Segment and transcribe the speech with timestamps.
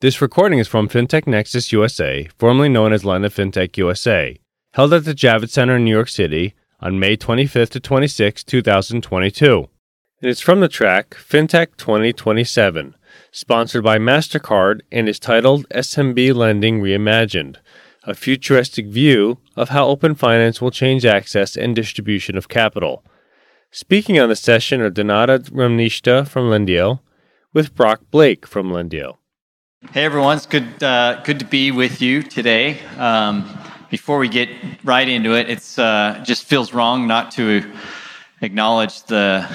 [0.00, 4.40] This recording is from FinTech Nexus USA, formerly known as LendIt FinTech USA,
[4.72, 9.56] held at the Javits Center in New York City on May 25th to 26, 2022.
[9.58, 9.68] And
[10.22, 12.94] It is from the track FinTech 2027,
[13.30, 17.56] sponsored by MasterCard and is titled SMB Lending Reimagined,
[18.04, 23.04] a futuristic view of how open finance will change access and distribution of capital.
[23.70, 27.00] Speaking on the session are Denada Remnishta from Lendio
[27.52, 29.19] with Brock Blake from Lendio.
[29.88, 32.80] Hey everyone, it's good uh, good to be with you today.
[32.98, 33.58] Um,
[33.88, 34.50] before we get
[34.84, 37.64] right into it, it's uh, just feels wrong not to
[38.42, 39.48] acknowledge the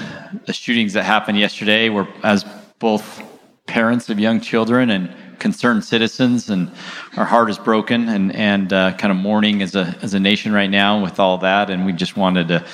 [0.44, 1.90] the shootings that happened yesterday.
[1.90, 2.44] We're as
[2.80, 3.22] both
[3.66, 6.72] parents of young children and concerned citizens, and
[7.16, 10.52] our heart is broken and and uh, kind of mourning as a as a nation
[10.52, 11.70] right now with all that.
[11.70, 12.66] And we just wanted to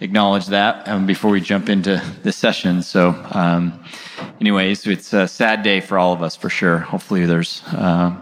[0.00, 2.82] acknowledge that um, before we jump into the session.
[2.82, 3.10] So.
[3.32, 3.84] Um,
[4.40, 6.78] anyways, it's a sad day for all of us for sure.
[6.78, 8.14] Hopefully, there's uh,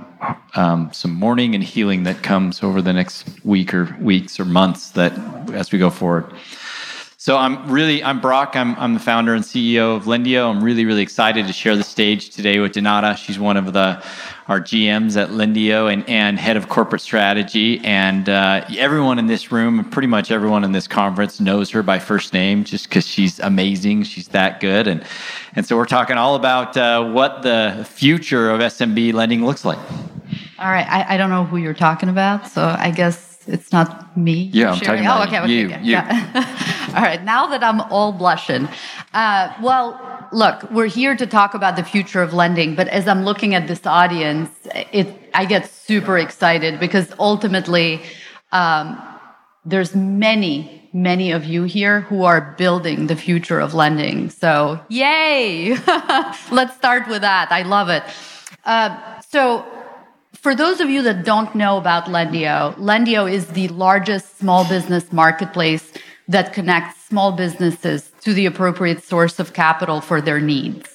[0.55, 4.91] um, some mourning and healing that comes over the next week or weeks or months
[4.91, 5.13] that
[5.53, 6.33] as we go forward.
[7.25, 8.55] So I'm really I'm Brock.
[8.55, 10.51] I'm I'm the founder and CEO of Lendio.
[10.51, 13.17] I'm really really excited to share the stage today with Denada.
[13.17, 14.05] She's one of the
[14.47, 17.81] our GMs at Lendio and and head of corporate strategy.
[17.83, 21.83] And uh, everyone in this room, and pretty much everyone in this conference, knows her
[21.83, 24.03] by first name just because she's amazing.
[24.03, 24.87] She's that good.
[24.87, 25.03] And
[25.57, 29.79] and so we're talking all about uh, what the future of SMB lending looks like.
[30.59, 30.87] All right.
[30.87, 34.51] I, I don't know who you're talking about, so I guess it's not me.
[34.53, 35.67] Yeah, I'm talking about oh, okay, you.
[35.67, 35.93] Okay, you.
[35.93, 36.89] Yeah.
[36.97, 38.69] all right, now that I'm all blushing.
[39.13, 43.25] Uh, well, look, we're here to talk about the future of lending, but as I'm
[43.25, 44.51] looking at this audience,
[44.93, 48.03] it I get super excited because ultimately,
[48.53, 49.01] um,
[49.65, 54.31] there's many, many of you here who are building the future of lending.
[54.31, 55.77] So, yay!
[56.51, 57.51] Let's start with that.
[57.51, 58.03] I love it.
[58.65, 59.67] Uh, so
[60.45, 65.11] for those of you that don't know about Lendio, Lendio is the largest small business
[65.11, 65.91] marketplace
[66.29, 70.94] that connects small businesses to the appropriate source of capital for their needs.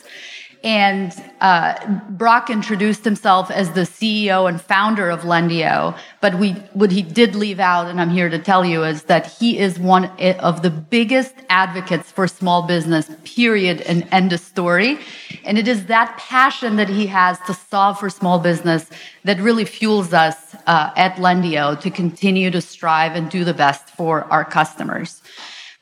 [0.62, 5.98] And uh, Brock introduced himself as the CEO and founder of Lendio.
[6.20, 9.28] But we, what he did leave out, and I'm here to tell you, is that
[9.28, 10.06] he is one
[10.40, 15.00] of the biggest advocates for small business, period, and end of story.
[15.46, 18.90] And it is that passion that he has to solve for small business
[19.24, 23.90] that really fuels us uh, at Lendio to continue to strive and do the best
[23.92, 25.22] for our customers.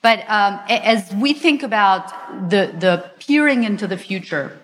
[0.04, 4.58] But um, as we think about the, the peering into the future,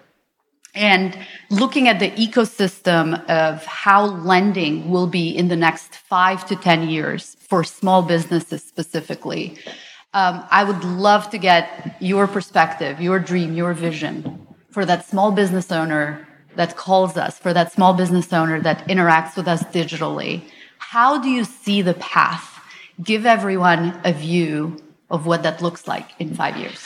[0.76, 1.18] and
[1.50, 6.90] looking at the ecosystem of how lending will be in the next five to 10
[6.90, 9.58] years for small businesses specifically.
[10.14, 15.32] Um, I would love to get your perspective, your dream, your vision for that small
[15.32, 20.44] business owner that calls us, for that small business owner that interacts with us digitally.
[20.78, 22.60] How do you see the path?
[23.02, 26.80] Give everyone a view of what that looks like in five years.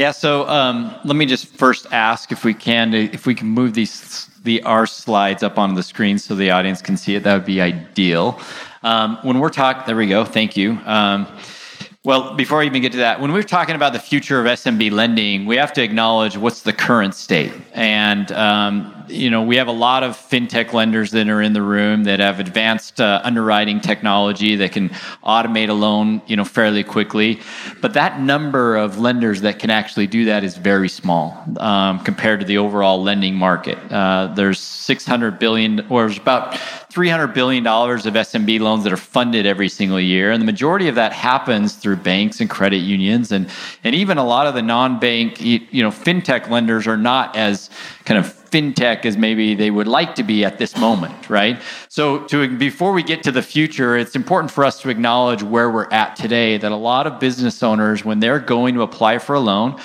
[0.00, 3.74] Yeah, so um, let me just first ask if we can if we can move
[3.74, 7.22] these the R slides up on the screen so the audience can see it.
[7.22, 8.40] That would be ideal.
[8.82, 10.24] Um, when we're talking, there we go.
[10.24, 10.78] Thank you.
[10.86, 11.26] Um,
[12.02, 14.90] well, before I even get to that, when we're talking about the future of SMB
[14.90, 17.52] lending, we have to acknowledge what's the current state.
[17.74, 21.62] And, um, you know, we have a lot of fintech lenders that are in the
[21.62, 24.88] room that have advanced uh, underwriting technology that can
[25.24, 27.40] automate a loan, you know, fairly quickly.
[27.80, 32.40] But that number of lenders that can actually do that is very small um, compared
[32.40, 33.78] to the overall lending market.
[33.92, 36.52] Uh, there's 600 billion, or there's about
[36.90, 40.32] $300 billion of SMB loans that are funded every single year.
[40.32, 43.30] And the majority of that happens through banks and credit unions.
[43.30, 43.48] And,
[43.84, 47.70] and even a lot of the non bank, you know, fintech lenders are not as
[48.04, 51.60] kind of fintech as maybe they would like to be at this moment, right?
[51.88, 55.70] So to before we get to the future, it's important for us to acknowledge where
[55.70, 59.34] we're at today that a lot of business owners when they're going to apply for
[59.34, 59.80] a loan,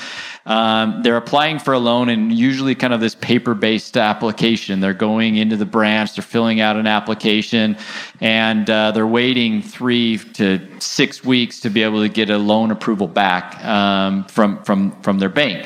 [0.45, 4.79] um, they're applying for a loan and usually kind of this paper based application.
[4.79, 7.77] They're going into the branch, they're filling out an application,
[8.21, 12.69] and uh, they're waiting three to six weeks to be able to get a loan
[12.69, 15.65] approval back um, from, from, from their bank.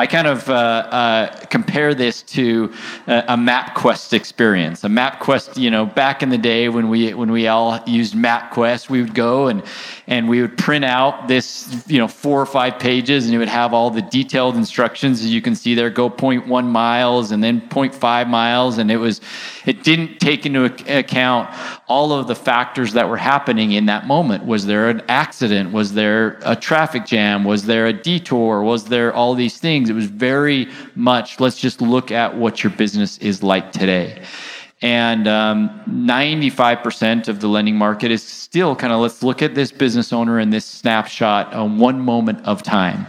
[0.00, 2.72] I kind of uh, uh, compare this to
[3.06, 4.82] a, a MapQuest experience.
[4.82, 8.88] A MapQuest, you know, back in the day when we when we all used MapQuest,
[8.88, 9.62] we would go and
[10.10, 13.48] and we would print out this, you know, four or five pages, and it would
[13.48, 15.20] have all the detailed instructions.
[15.20, 19.20] As you can see there, go 0.1 miles and then 0.5 miles, and it was,
[19.66, 20.64] it didn't take into
[20.98, 21.54] account
[21.86, 24.44] all of the factors that were happening in that moment.
[24.44, 25.72] Was there an accident?
[25.72, 27.44] Was there a traffic jam?
[27.44, 28.62] Was there a detour?
[28.62, 29.89] Was there all these things?
[29.90, 34.22] It was very much let's just look at what your business is like today.
[34.82, 39.72] And um, 95% of the lending market is still kind of let's look at this
[39.72, 43.06] business owner in this snapshot on one moment of time.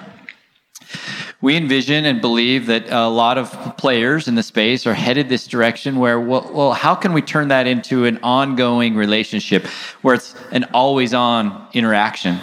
[1.41, 5.47] We envision and believe that a lot of players in the space are headed this
[5.47, 9.65] direction where, well, well how can we turn that into an ongoing relationship
[10.03, 12.37] where it's an always on interaction?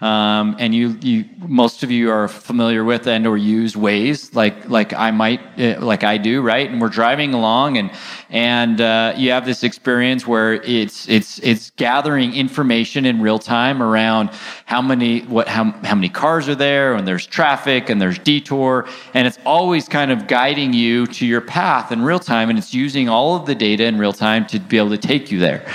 [0.00, 4.66] Um, and you, you, most of you are familiar with and or use Waze, like
[4.70, 6.70] like I might, uh, like I do, right?
[6.70, 7.90] And we're driving along, and
[8.30, 13.82] and uh, you have this experience where it's it's it's gathering information in real time
[13.82, 14.30] around
[14.64, 18.88] how many what how how many cars are there, and there's traffic, and there's detour,
[19.12, 22.72] and it's always kind of guiding you to your path in real time, and it's
[22.72, 25.70] using all of the data in real time to be able to take you there.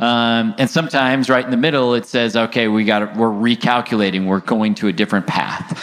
[0.00, 4.40] Um, and sometimes right in the middle, it says, okay, we got we're recalculating, we're
[4.40, 5.78] going to a different path.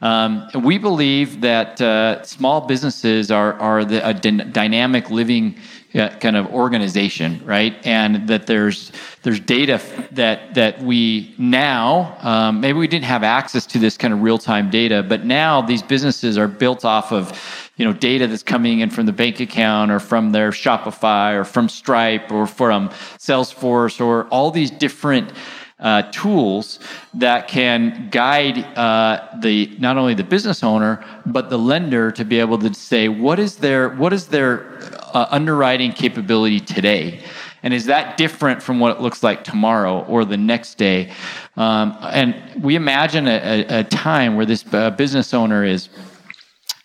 [0.00, 5.56] Um, we believe that uh, small businesses are, are the, a d- dynamic living
[5.94, 7.74] uh, kind of organization, right?
[7.86, 8.92] And that there's
[9.22, 9.80] there's data
[10.12, 14.38] that that we now um, maybe we didn't have access to this kind of real
[14.38, 18.80] time data, but now these businesses are built off of you know data that's coming
[18.80, 22.88] in from the bank account or from their Shopify or from Stripe or from
[23.18, 25.32] Salesforce or all these different
[25.78, 26.78] uh, tools
[27.12, 32.40] that can guide uh, the not only the business owner but the lender to be
[32.40, 34.78] able to say what is their what is their
[35.14, 37.22] uh, underwriting capability today?
[37.62, 41.12] And is that different from what it looks like tomorrow or the next day?
[41.56, 45.88] Um, and we imagine a, a, time where this uh, business owner is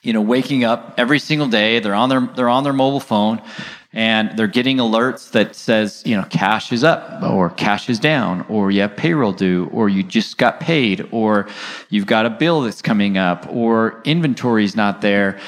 [0.02, 1.80] you know, waking up every single day.
[1.80, 3.42] They're on their they're on their mobile phone,
[3.94, 8.46] and they're getting alerts that says, you know, cash is up, or cash is down,
[8.50, 11.48] or you have payroll due, or you just got paid, or
[11.90, 15.40] you've got a bill that's coming up, or inventory is not there,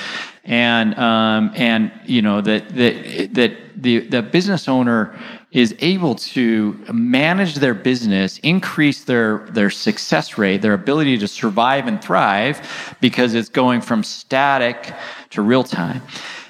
[0.43, 5.17] and um, and you know that that that the the business owner
[5.53, 11.87] is able to manage their business, increase their, their success rate, their ability to survive
[11.87, 14.91] and thrive because it's going from static
[15.29, 16.01] to real time.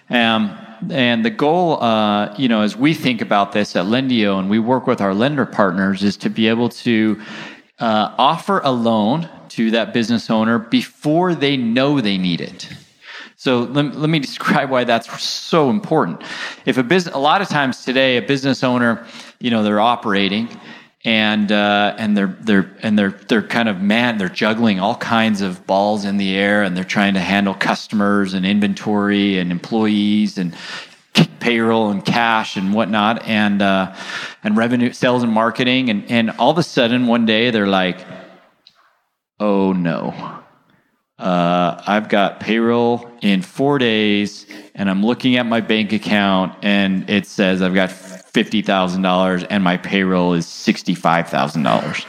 [0.10, 0.58] Um,
[0.90, 4.60] and the goal, uh, you know, as we think about this at Lendio and we
[4.60, 7.22] work with our lender partners, is to be able to
[7.80, 12.70] uh, offer a loan to that business owner before they know they need it.
[13.44, 16.24] So let, let me describe why that's so important.
[16.66, 19.06] If a business, a lot of times today, a business owner,
[19.40, 20.48] you know, they're operating
[21.04, 25.42] and uh, and they're they're and they're they're kind of man they're juggling all kinds
[25.42, 30.38] of balls in the air and they're trying to handle customers and inventory and employees
[30.38, 30.56] and
[31.42, 33.94] payroll and cash and whatnot and uh,
[34.46, 38.06] and revenue sales and marketing and and all of a sudden one day they're like
[39.42, 40.43] oh no
[41.24, 47.10] uh, I've got payroll in four days, and I'm looking at my bank account, and
[47.10, 47.90] it says I've got
[48.34, 52.06] $50,000 and my payroll is $65,000.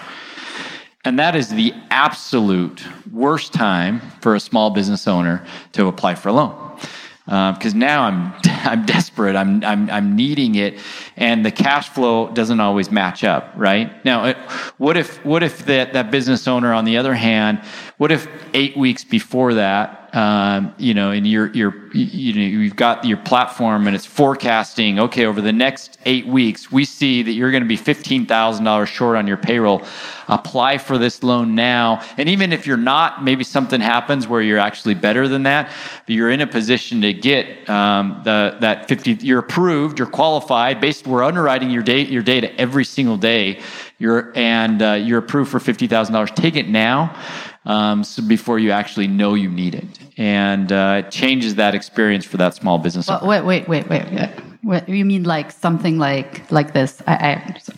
[1.04, 2.82] And that is the absolute
[3.12, 6.78] worst time for a small business owner to apply for a loan.
[7.24, 10.78] Because uh, now I'm, I'm desperate, I'm, I'm, I'm needing it,
[11.16, 14.04] and the cash flow doesn't always match up, right?
[14.04, 14.36] Now, it,
[14.76, 17.62] what if, what if that, that business owner, on the other hand,
[17.96, 22.76] what if eight weeks before that, um, you know, and you're, you're, you know, you've
[22.76, 27.32] got your platform and it's forecasting, okay, over the next eight weeks, we see that
[27.32, 29.82] you're going to be $15,000 short on your payroll.
[30.28, 32.00] Apply for this loan now.
[32.16, 35.72] And even if you're not, maybe something happens where you're actually better than that,
[36.06, 40.80] but you're in a position to get um, the, that 50, you're approved, you're qualified.
[40.80, 43.60] Based, we're underwriting your, data, your data every single day.
[43.98, 46.34] You're, and uh, you're approved for $50,000.
[46.36, 47.16] Take it now
[47.64, 49.98] um, so before you actually know you need it.
[50.16, 53.08] And uh, it changes that experience for that small business.
[53.08, 54.30] Well, wait, wait, wait, wait, wait.
[54.62, 57.02] What, you mean like something like like this?
[57.06, 57.14] I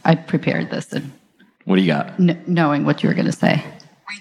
[0.04, 1.12] I, I prepared this and.
[1.64, 2.20] What do you got?
[2.20, 3.64] N- knowing what you were going to say.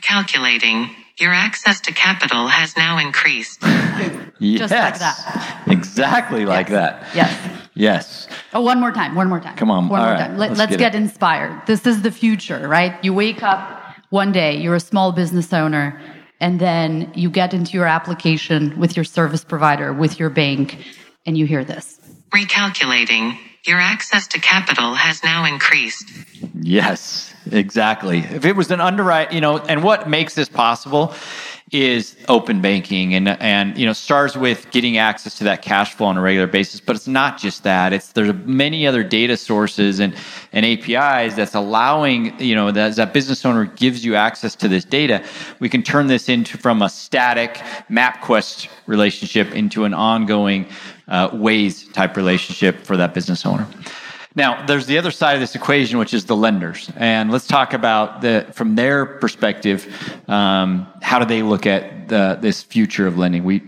[0.02, 0.90] Recalculating.
[1.18, 3.62] Your access to capital has now increased.
[4.40, 4.60] yes.
[4.60, 5.64] Just like that.
[5.68, 6.50] Exactly yes.
[6.50, 7.08] like that.
[7.16, 7.62] Yes.
[7.76, 8.28] Yes.
[8.54, 9.14] Oh, one more time.
[9.14, 9.56] One more time.
[9.58, 9.90] Come on.
[9.90, 10.28] One All more right.
[10.28, 10.38] time.
[10.38, 11.62] Let, us get, get inspired.
[11.68, 13.02] This is the future, right?
[13.04, 13.85] You wake up
[14.16, 16.00] one day you're a small business owner
[16.40, 20.78] and then you get into your application with your service provider, with your bank,
[21.26, 22.00] and you hear this.
[22.34, 23.38] Recalculating.
[23.66, 26.10] Your access to capital has now increased.
[26.54, 28.20] Yes, exactly.
[28.20, 31.14] If it was an underwrite, you know, and what makes this possible
[31.72, 36.06] is open banking and and you know starts with getting access to that cash flow
[36.06, 37.92] on a regular basis but it's not just that.
[37.92, 40.16] It's there's many other data sources and
[40.52, 44.86] and APIs that's allowing you know that that business owner gives you access to this
[44.86, 45.24] data.
[45.60, 47.56] We can turn this into from a static
[47.90, 50.68] MapQuest relationship into an ongoing
[51.08, 53.68] uh, Waze type relationship for that business owner
[54.36, 57.74] now, there's the other side of this equation, which is the lenders, and let's talk
[57.74, 59.88] about the from their perspective.
[60.28, 63.46] Um, how do they look at the, this future of lending?
[63.46, 63.62] We,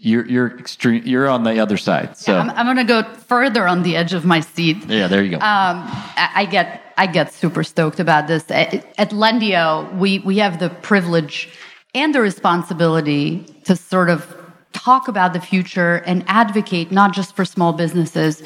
[0.00, 1.02] you're you're extreme.
[1.04, 2.16] You're on the other side.
[2.16, 4.86] So yeah, I'm, I'm going to go further on the edge of my seat.
[4.86, 5.36] Yeah, there you go.
[5.36, 8.50] Um, I, I get I get super stoked about this.
[8.50, 11.50] At, at Lendio, we we have the privilege
[11.94, 14.34] and the responsibility to sort of
[14.72, 18.42] talk about the future and advocate not just for small businesses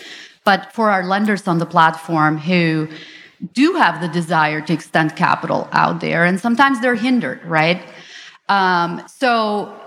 [0.51, 2.89] but for our lenders on the platform who
[3.61, 7.81] do have the desire to extend capital out there, and sometimes they're hindered, right?
[8.49, 8.91] Um,
[9.21, 9.33] so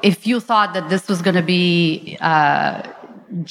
[0.02, 2.82] if you thought that this was going to be uh,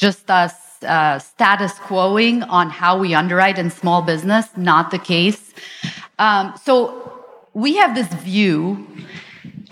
[0.05, 0.55] just us
[0.85, 5.53] uh, status quoing on how we underwrite in small business, not the case.
[6.19, 6.73] Um, so
[7.53, 8.87] we have this view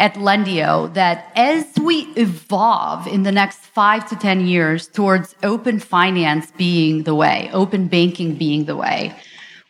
[0.00, 5.78] at Lendio that as we evolve in the next five to 10 years towards open
[5.78, 9.14] finance being the way, open banking being the way,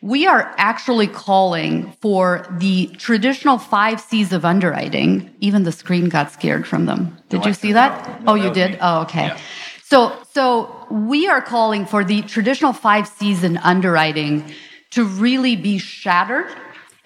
[0.01, 5.29] we are actually calling for the traditional five C's of underwriting.
[5.41, 7.17] Even the screen got scared from them.
[7.29, 8.23] Did no, you see that?
[8.23, 8.71] No, oh, you did?
[8.71, 8.77] Me.
[8.81, 9.27] Oh, okay.
[9.27, 9.37] Yeah.
[9.83, 14.51] So, so we are calling for the traditional five C's in underwriting
[14.91, 16.47] to really be shattered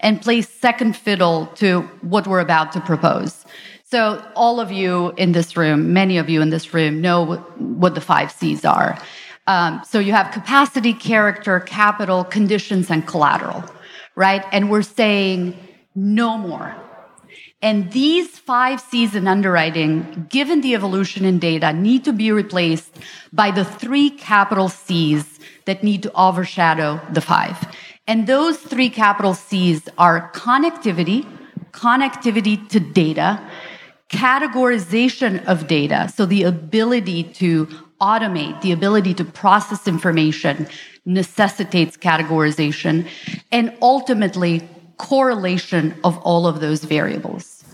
[0.00, 3.44] and play second fiddle to what we're about to propose.
[3.84, 7.94] So, all of you in this room, many of you in this room, know what
[7.94, 8.98] the five C's are.
[9.46, 13.64] Um, so, you have capacity, character, capital, conditions, and collateral,
[14.16, 14.44] right?
[14.50, 15.56] And we're saying
[15.94, 16.74] no more.
[17.62, 22.98] And these five C's in underwriting, given the evolution in data, need to be replaced
[23.32, 27.56] by the three capital C's that need to overshadow the five.
[28.06, 31.26] And those three capital C's are connectivity,
[31.72, 33.40] connectivity to data,
[34.10, 37.66] categorization of data, so the ability to
[38.00, 40.68] automate, the ability to process information
[41.04, 43.08] necessitates categorization,
[43.50, 47.64] and ultimately correlation of all of those variables.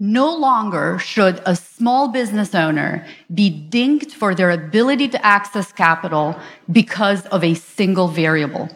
[0.00, 6.38] No longer should a small business owner be dinged for their ability to access capital
[6.72, 8.68] because of a single variable.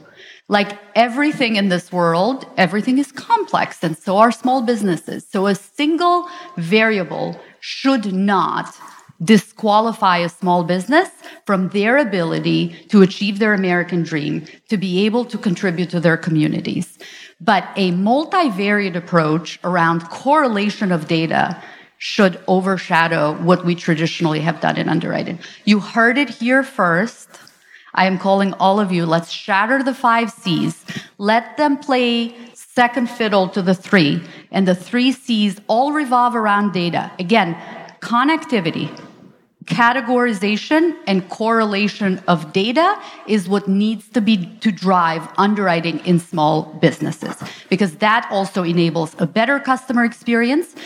[0.48, 5.26] Like everything in this world, everything is complex, and so are small businesses.
[5.28, 6.26] So a single
[6.56, 8.74] variable should not
[9.22, 11.10] disqualify a small business
[11.44, 16.16] from their ability to achieve their American dream, to be able to contribute to their
[16.16, 16.98] communities.
[17.40, 21.60] But a multivariate approach around correlation of data
[21.98, 25.38] should overshadow what we traditionally have done in underwriting.
[25.64, 27.28] You heard it here first.
[27.98, 30.84] I am calling all of you, let's shatter the five C's.
[31.18, 34.22] Let them play second fiddle to the three.
[34.52, 37.10] And the three C's all revolve around data.
[37.18, 37.56] Again,
[37.98, 38.88] connectivity,
[39.64, 46.62] categorization, and correlation of data is what needs to be to drive underwriting in small
[46.80, 47.34] businesses.
[47.68, 50.76] Because that also enables a better customer experience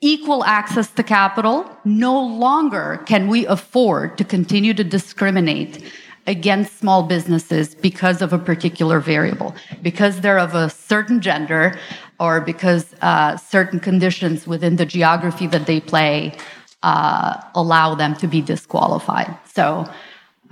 [0.00, 5.82] equal access to capital, no longer can we afford to continue to discriminate
[6.26, 11.78] against small businesses because of a particular variable, because they're of a certain gender
[12.20, 16.36] or because uh, certain conditions within the geography that they play
[16.82, 19.36] uh, allow them to be disqualified.
[19.52, 19.88] So,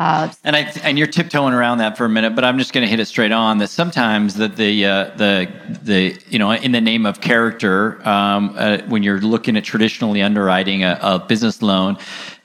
[0.00, 2.86] uh, and I and you're tiptoeing around that for a minute, but I'm just going
[2.86, 3.58] to hit it straight on.
[3.58, 5.52] That sometimes that the uh, the
[5.82, 10.22] the you know in the name of character, um, uh, when you're looking at traditionally
[10.22, 11.98] underwriting a, a business loan,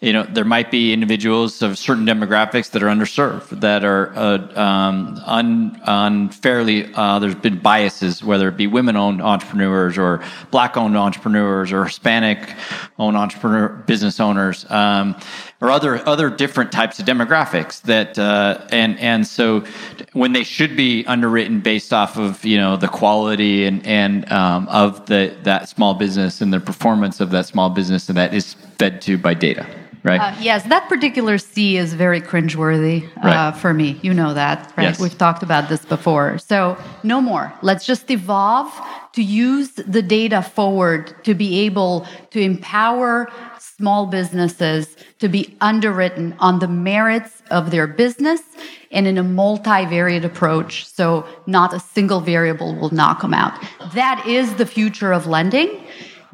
[0.06, 4.60] you know there might be individuals of certain demographics that are underserved that are uh,
[4.60, 10.22] um, un, unfairly uh, there's been biases whether it be women-owned entrepreneurs or
[10.52, 15.16] black-owned entrepreneurs or hispanic-owned entrepreneur business owners um,
[15.66, 19.64] or other other different types of demographics that uh, and and so
[20.14, 24.68] when they should be underwritten based off of you know the quality and and um,
[24.68, 28.54] of the that small business and the performance of that small business and that is
[28.78, 29.66] fed to by data
[30.04, 30.22] right?
[30.22, 33.52] Uh, yes, that particular C is very cringeworthy uh, right.
[33.58, 34.00] for me.
[34.04, 34.84] You know that, right?
[34.84, 35.00] Yes.
[35.00, 36.38] We've talked about this before.
[36.38, 37.52] So no more.
[37.64, 38.72] Let's just evolve
[39.14, 43.32] to use the data forward to be able to empower
[43.78, 48.42] small businesses to be underwritten on the merits of their business
[48.92, 50.86] and in a multivariate approach.
[50.86, 53.54] So not a single variable will knock them out.
[53.94, 55.86] That is the future of lending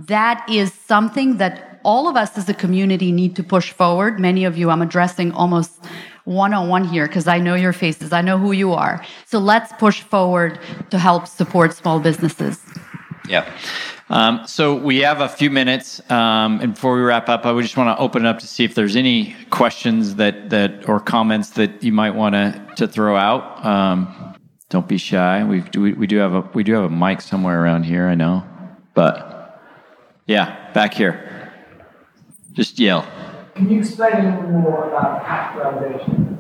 [0.08, 4.20] that is something that all of us as a community need to push forward.
[4.20, 5.84] Many of you I'm addressing almost
[6.24, 9.04] one on one here because I know your faces, I know who you are.
[9.26, 10.60] So let's push forward
[10.92, 12.60] to help support small businesses.
[13.28, 13.52] Yeah.
[14.12, 17.62] Um, so we have a few minutes, um, and before we wrap up, I would
[17.62, 21.00] just want to open it up to see if there's any questions that that or
[21.00, 23.66] comments that you might want to to throw out.
[23.66, 24.36] Um,
[24.70, 25.46] don't be shy.
[25.46, 28.06] We do we, we do have a we do have a mic somewhere around here.
[28.06, 28.44] I know,
[28.94, 29.62] but
[30.28, 31.50] yeah, back here.
[32.52, 33.08] Just yell.
[33.56, 36.38] Can you explain a little more about categorization?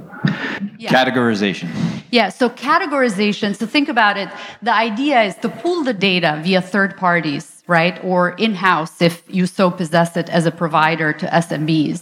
[0.78, 0.90] Yeah.
[0.92, 1.70] Categorization.
[2.12, 4.30] Yeah, so categorization, so think about it.
[4.62, 8.04] The idea is to pull the data via third parties, right?
[8.04, 12.02] Or in house if you so possess it as a provider to SMBs.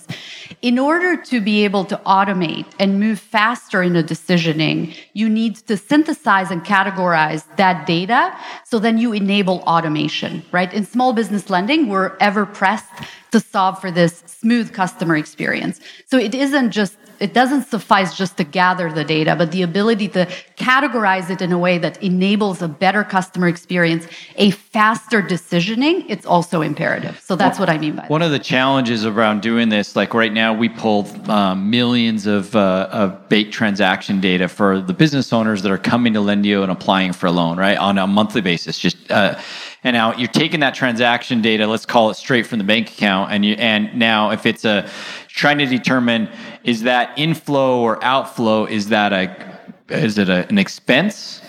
[0.63, 5.57] In order to be able to automate and move faster in the decisioning, you need
[5.69, 8.35] to synthesize and categorize that data
[8.65, 10.73] so then you enable automation, right?
[10.73, 12.91] In small business lending, we're ever pressed
[13.31, 15.79] to solve for this smooth customer experience.
[16.07, 20.07] So it isn't just it doesn't suffice just to gather the data, but the ability
[20.09, 20.25] to
[20.57, 26.25] categorize it in a way that enables a better customer experience, a faster decisioning, it's
[26.25, 27.19] also imperative.
[27.19, 28.09] So that's what I mean by that.
[28.09, 32.55] One of the challenges around doing this, like right now, we pull um, millions of,
[32.55, 36.71] uh, of baked transaction data for the business owners that are coming to Lendio and
[36.71, 38.79] applying for a loan, right, on a monthly basis.
[38.79, 39.39] Just uh,
[39.83, 43.31] and now you're taking that transaction data, let's call it straight from the bank account,
[43.31, 44.89] and you and now if it's a
[45.27, 46.27] trying to determine
[46.63, 49.50] is that inflow or outflow, is that a
[49.89, 51.42] is it a, an expense?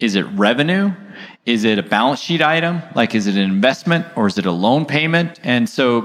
[0.00, 0.92] Is it revenue?
[1.46, 2.82] Is it a balance sheet item?
[2.94, 5.38] Like, is it an investment or is it a loan payment?
[5.44, 6.02] And so,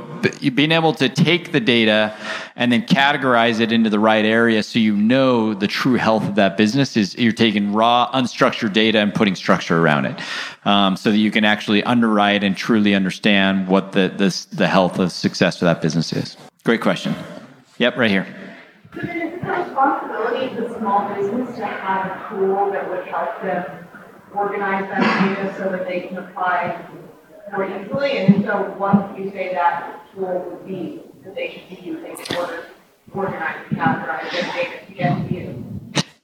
[0.53, 2.13] being able to take the data
[2.57, 6.35] and then categorize it into the right area so you know the true health of
[6.35, 10.21] that business is you're taking raw, unstructured data and putting structure around it
[10.65, 14.99] um, so that you can actually underwrite and truly understand what the, the, the health
[14.99, 16.35] of success for that business is.
[16.65, 17.15] Great question.
[17.77, 18.27] Yep, right here.
[18.97, 23.39] Is it the responsibility of the small business to have a tool that would help
[23.43, 23.87] them
[24.33, 26.89] organize that data so that they can apply
[27.51, 28.17] more easily?
[28.17, 32.35] And so what you say that tool would be that they should be using in
[32.35, 35.65] order to organize and categorize their data to get to you?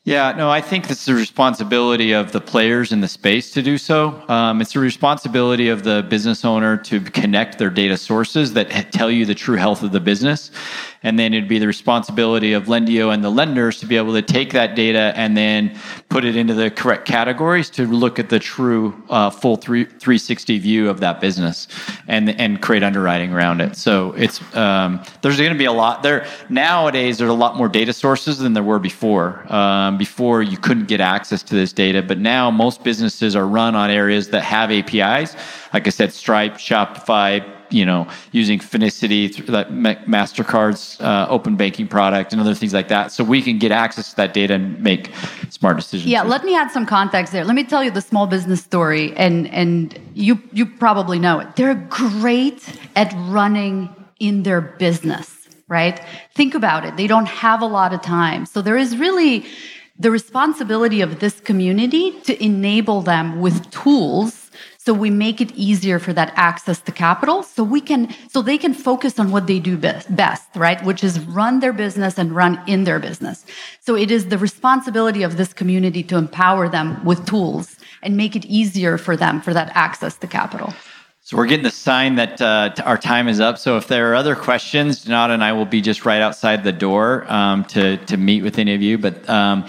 [0.06, 3.80] Yeah, no, I think it's the responsibility of the players in the space to do
[3.80, 4.24] so.
[4.30, 9.10] Um, it's the responsibility of the business owner to connect their data sources that tell
[9.10, 10.52] you the true health of the business.
[11.06, 14.24] And then it'd be the responsibility of Lendio and the lenders to be able to
[14.24, 15.78] take that data and then
[16.10, 20.58] put it into the correct categories to look at the true uh, full three, 360
[20.58, 21.68] view of that business
[22.08, 23.76] and, and create underwriting around it.
[23.76, 26.26] So it's um, there's going to be a lot there.
[26.50, 29.46] Nowadays, there's a lot more data sources than there were before.
[29.54, 33.76] Um, before, you couldn't get access to this data, but now most businesses are run
[33.76, 35.36] on areas that have APIs.
[35.72, 42.32] Like I said, Stripe, Shopify, you know, using Finicity, that Mastercard's uh, open banking product,
[42.32, 45.12] and other things like that, so we can get access to that data and make
[45.50, 46.08] smart decisions.
[46.08, 47.44] Yeah, let me add some context there.
[47.44, 51.56] Let me tell you the small business story, and and you you probably know it.
[51.56, 56.02] They're great at running in their business, right?
[56.34, 56.98] Think about it.
[56.98, 59.46] They don't have a lot of time, so there is really
[59.98, 64.45] the responsibility of this community to enable them with tools
[64.86, 68.58] so we make it easier for that access to capital so we can so they
[68.58, 72.36] can focus on what they do best, best right which is run their business and
[72.36, 73.46] run in their business
[73.80, 78.36] so it is the responsibility of this community to empower them with tools and make
[78.36, 80.74] it easier for them for that access to capital
[81.22, 83.58] so we're getting the sign that uh, our time is up.
[83.58, 86.72] So if there are other questions, Denada and I will be just right outside the
[86.72, 89.00] door um, to to meet with any of you.
[89.00, 89.66] But um,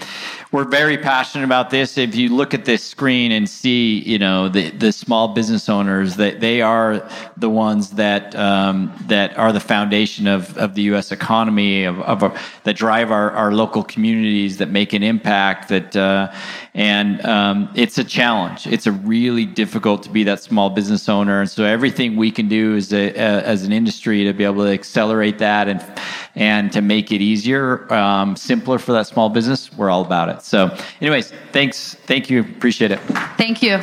[0.51, 1.97] we're very passionate about this.
[1.97, 6.15] If you look at this screen and see, you know, the, the small business owners,
[6.15, 11.11] that they are the ones that um, that are the foundation of, of the U.S.
[11.11, 15.67] economy, of, of our, that drive our, our local communities, that make an impact.
[15.67, 16.33] That uh,
[16.73, 18.67] and um, it's a challenge.
[18.67, 22.47] It's a really difficult to be that small business owner, and so everything we can
[22.47, 25.83] do as a, as an industry to be able to accelerate that and
[26.37, 30.36] and to make it easier, um, simpler for that small business, we're all about it.
[30.41, 31.95] So, anyways, thanks.
[32.05, 32.41] Thank you.
[32.41, 32.99] Appreciate it.
[33.37, 33.79] Thank you.